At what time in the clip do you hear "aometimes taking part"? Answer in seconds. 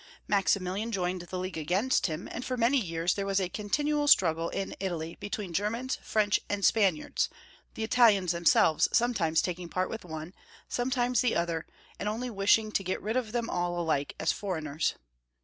8.87-9.91